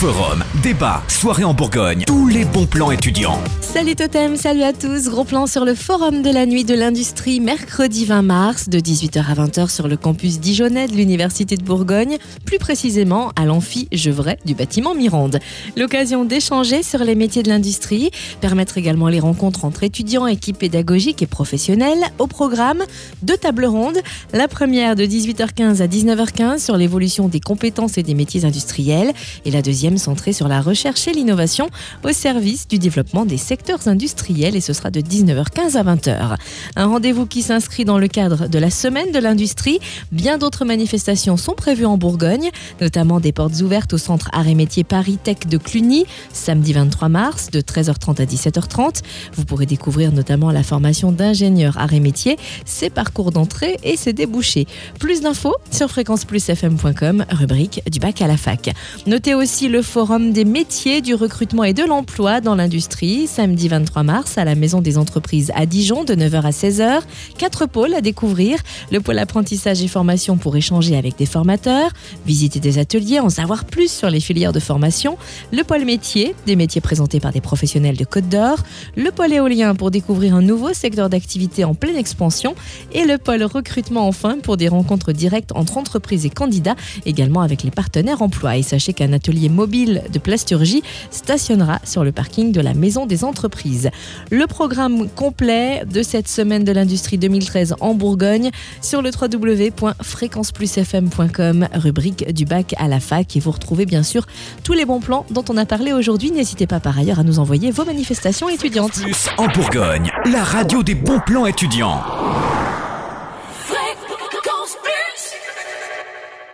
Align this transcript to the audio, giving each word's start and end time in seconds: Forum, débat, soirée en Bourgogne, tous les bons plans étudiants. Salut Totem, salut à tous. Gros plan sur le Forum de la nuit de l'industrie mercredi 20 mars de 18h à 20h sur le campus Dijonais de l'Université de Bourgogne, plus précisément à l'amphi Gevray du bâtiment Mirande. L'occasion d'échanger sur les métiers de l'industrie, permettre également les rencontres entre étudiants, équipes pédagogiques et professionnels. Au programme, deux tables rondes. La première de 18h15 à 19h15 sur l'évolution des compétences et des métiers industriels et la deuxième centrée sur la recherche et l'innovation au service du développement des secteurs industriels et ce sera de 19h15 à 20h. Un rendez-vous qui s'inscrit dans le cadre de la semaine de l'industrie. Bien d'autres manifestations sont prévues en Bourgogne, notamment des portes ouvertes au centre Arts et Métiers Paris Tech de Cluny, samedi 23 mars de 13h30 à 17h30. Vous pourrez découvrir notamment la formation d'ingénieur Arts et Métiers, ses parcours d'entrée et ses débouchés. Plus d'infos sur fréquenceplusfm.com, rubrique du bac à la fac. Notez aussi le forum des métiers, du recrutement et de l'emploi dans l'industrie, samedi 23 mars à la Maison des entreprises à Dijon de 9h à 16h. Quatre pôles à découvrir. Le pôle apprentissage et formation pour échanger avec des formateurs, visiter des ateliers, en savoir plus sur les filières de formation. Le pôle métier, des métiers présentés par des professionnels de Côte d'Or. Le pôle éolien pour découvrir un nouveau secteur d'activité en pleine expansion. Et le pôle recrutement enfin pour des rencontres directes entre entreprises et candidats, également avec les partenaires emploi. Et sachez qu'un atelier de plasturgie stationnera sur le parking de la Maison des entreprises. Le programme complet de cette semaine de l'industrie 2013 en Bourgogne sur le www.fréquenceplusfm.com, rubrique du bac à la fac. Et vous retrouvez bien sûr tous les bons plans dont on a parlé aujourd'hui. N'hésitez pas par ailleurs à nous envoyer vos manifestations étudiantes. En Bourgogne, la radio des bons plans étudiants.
Forum, 0.00 0.42
débat, 0.62 1.02
soirée 1.08 1.44
en 1.44 1.52
Bourgogne, 1.52 2.04
tous 2.06 2.26
les 2.26 2.46
bons 2.46 2.64
plans 2.64 2.90
étudiants. 2.90 3.38
Salut 3.60 3.94
Totem, 3.94 4.34
salut 4.34 4.62
à 4.62 4.72
tous. 4.72 5.10
Gros 5.10 5.24
plan 5.24 5.46
sur 5.46 5.66
le 5.66 5.74
Forum 5.74 6.22
de 6.22 6.30
la 6.30 6.46
nuit 6.46 6.64
de 6.64 6.72
l'industrie 6.72 7.38
mercredi 7.38 8.06
20 8.06 8.22
mars 8.22 8.70
de 8.70 8.78
18h 8.78 9.18
à 9.18 9.34
20h 9.34 9.68
sur 9.68 9.88
le 9.88 9.98
campus 9.98 10.40
Dijonais 10.40 10.88
de 10.88 10.94
l'Université 10.94 11.58
de 11.58 11.62
Bourgogne, 11.62 12.16
plus 12.46 12.58
précisément 12.58 13.30
à 13.36 13.44
l'amphi 13.44 13.88
Gevray 13.92 14.38
du 14.46 14.54
bâtiment 14.54 14.94
Mirande. 14.94 15.38
L'occasion 15.76 16.24
d'échanger 16.24 16.82
sur 16.82 17.00
les 17.00 17.14
métiers 17.14 17.42
de 17.42 17.50
l'industrie, 17.50 18.10
permettre 18.40 18.78
également 18.78 19.08
les 19.08 19.20
rencontres 19.20 19.66
entre 19.66 19.82
étudiants, 19.82 20.26
équipes 20.26 20.60
pédagogiques 20.60 21.20
et 21.20 21.26
professionnels. 21.26 22.06
Au 22.18 22.26
programme, 22.26 22.84
deux 23.20 23.36
tables 23.36 23.66
rondes. 23.66 23.98
La 24.32 24.48
première 24.48 24.96
de 24.96 25.04
18h15 25.04 25.82
à 25.82 25.86
19h15 25.86 26.58
sur 26.64 26.78
l'évolution 26.78 27.28
des 27.28 27.40
compétences 27.40 27.98
et 27.98 28.02
des 28.02 28.14
métiers 28.14 28.46
industriels 28.46 29.12
et 29.44 29.50
la 29.50 29.60
deuxième 29.60 29.89
centrée 29.98 30.32
sur 30.32 30.48
la 30.48 30.60
recherche 30.60 31.06
et 31.08 31.12
l'innovation 31.12 31.68
au 32.04 32.12
service 32.12 32.68
du 32.68 32.78
développement 32.78 33.24
des 33.24 33.36
secteurs 33.36 33.88
industriels 33.88 34.56
et 34.56 34.60
ce 34.60 34.72
sera 34.72 34.90
de 34.90 35.00
19h15 35.00 35.76
à 35.76 35.84
20h. 35.84 36.36
Un 36.76 36.86
rendez-vous 36.86 37.26
qui 37.26 37.42
s'inscrit 37.42 37.84
dans 37.84 37.98
le 37.98 38.08
cadre 38.08 38.48
de 38.48 38.58
la 38.58 38.70
semaine 38.70 39.12
de 39.12 39.18
l'industrie. 39.18 39.78
Bien 40.12 40.38
d'autres 40.38 40.64
manifestations 40.64 41.36
sont 41.36 41.54
prévues 41.54 41.86
en 41.86 41.98
Bourgogne, 41.98 42.50
notamment 42.80 43.20
des 43.20 43.32
portes 43.32 43.60
ouvertes 43.60 43.92
au 43.92 43.98
centre 43.98 44.28
Arts 44.32 44.48
et 44.48 44.54
Métiers 44.54 44.84
Paris 44.84 45.18
Tech 45.22 45.38
de 45.48 45.58
Cluny, 45.58 46.04
samedi 46.32 46.72
23 46.72 47.08
mars 47.08 47.50
de 47.50 47.60
13h30 47.60 48.22
à 48.22 48.24
17h30. 48.24 49.02
Vous 49.34 49.44
pourrez 49.44 49.66
découvrir 49.66 50.12
notamment 50.12 50.50
la 50.50 50.62
formation 50.62 51.12
d'ingénieur 51.12 51.78
Arts 51.78 51.92
et 51.92 52.00
Métiers, 52.00 52.38
ses 52.64 52.90
parcours 52.90 53.32
d'entrée 53.32 53.76
et 53.82 53.96
ses 53.96 54.12
débouchés. 54.12 54.66
Plus 54.98 55.20
d'infos 55.20 55.56
sur 55.70 55.90
fréquenceplusfm.com, 55.90 57.24
rubrique 57.30 57.82
du 57.90 57.98
bac 57.98 58.22
à 58.22 58.26
la 58.26 58.36
fac. 58.36 58.70
Notez 59.06 59.34
aussi 59.34 59.68
le 59.68 59.79
forum 59.82 60.32
des 60.32 60.44
métiers, 60.44 61.00
du 61.00 61.14
recrutement 61.14 61.64
et 61.64 61.72
de 61.72 61.84
l'emploi 61.84 62.40
dans 62.40 62.54
l'industrie, 62.54 63.26
samedi 63.26 63.68
23 63.68 64.02
mars 64.02 64.38
à 64.38 64.44
la 64.44 64.54
Maison 64.54 64.80
des 64.80 64.98
entreprises 64.98 65.52
à 65.54 65.66
Dijon 65.66 66.04
de 66.04 66.14
9h 66.14 66.42
à 66.42 66.50
16h. 66.50 67.00
Quatre 67.38 67.66
pôles 67.66 67.94
à 67.94 68.00
découvrir. 68.00 68.58
Le 68.90 69.00
pôle 69.00 69.18
apprentissage 69.18 69.82
et 69.82 69.88
formation 69.88 70.36
pour 70.36 70.56
échanger 70.56 70.96
avec 70.96 71.16
des 71.16 71.26
formateurs, 71.26 71.90
visiter 72.26 72.60
des 72.60 72.78
ateliers, 72.78 73.20
en 73.20 73.30
savoir 73.30 73.64
plus 73.64 73.90
sur 73.90 74.10
les 74.10 74.20
filières 74.20 74.52
de 74.52 74.60
formation. 74.60 75.16
Le 75.52 75.62
pôle 75.62 75.84
métier, 75.84 76.34
des 76.46 76.56
métiers 76.56 76.80
présentés 76.80 77.20
par 77.20 77.32
des 77.32 77.40
professionnels 77.40 77.96
de 77.96 78.04
Côte 78.04 78.28
d'Or. 78.28 78.58
Le 78.96 79.10
pôle 79.10 79.32
éolien 79.32 79.74
pour 79.74 79.90
découvrir 79.90 80.34
un 80.34 80.42
nouveau 80.42 80.72
secteur 80.72 81.08
d'activité 81.08 81.64
en 81.64 81.74
pleine 81.74 81.96
expansion. 81.96 82.54
Et 82.92 83.04
le 83.04 83.18
pôle 83.18 83.42
recrutement 83.42 84.06
enfin 84.06 84.38
pour 84.42 84.56
des 84.56 84.68
rencontres 84.68 85.12
directes 85.12 85.52
entre 85.54 85.78
entreprises 85.78 86.26
et 86.26 86.30
candidats, 86.30 86.76
également 87.06 87.40
avec 87.40 87.62
les 87.62 87.70
partenaires 87.70 88.22
emploi. 88.22 88.56
Et 88.56 88.62
sachez 88.62 88.92
qu'un 88.92 89.12
atelier 89.12 89.48
de 89.70 90.18
plasturgie 90.18 90.82
stationnera 91.10 91.78
sur 91.84 92.02
le 92.04 92.12
parking 92.12 92.52
de 92.52 92.60
la 92.60 92.74
Maison 92.74 93.06
des 93.06 93.24
entreprises. 93.24 93.88
Le 94.30 94.46
programme 94.46 95.08
complet 95.08 95.82
de 95.86 96.02
cette 96.02 96.28
semaine 96.28 96.64
de 96.64 96.72
l'industrie 96.72 97.16
2013 97.18 97.76
en 97.80 97.94
Bourgogne 97.94 98.50
sur 98.82 99.00
le 99.02 99.10
www.fréquenceplusfm.com, 99.10 101.68
rubrique 101.74 102.32
du 102.32 102.44
bac 102.44 102.74
à 102.78 102.88
la 102.88 102.98
fac. 103.00 103.36
Et 103.36 103.40
vous 103.40 103.52
retrouvez 103.52 103.86
bien 103.86 104.02
sûr 104.02 104.26
tous 104.64 104.72
les 104.72 104.84
bons 104.84 104.98
plans 105.00 105.24
dont 105.30 105.44
on 105.48 105.56
a 105.56 105.66
parlé 105.66 105.92
aujourd'hui. 105.92 106.32
N'hésitez 106.32 106.66
pas 106.66 106.80
par 106.80 106.98
ailleurs 106.98 107.20
à 107.20 107.22
nous 107.22 107.38
envoyer 107.38 107.70
vos 107.70 107.84
manifestations 107.84 108.48
étudiantes. 108.48 108.98
En 109.38 109.46
Bourgogne, 109.48 110.10
la 110.30 110.42
radio 110.42 110.82
des 110.82 110.96
bons 110.96 111.20
plans 111.24 111.46
étudiants. 111.46 112.02